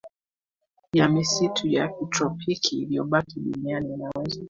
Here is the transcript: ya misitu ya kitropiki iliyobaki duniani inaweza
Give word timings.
ya 0.93 1.07
misitu 1.09 1.67
ya 1.67 1.87
kitropiki 1.87 2.77
iliyobaki 2.81 3.39
duniani 3.39 3.93
inaweza 3.93 4.39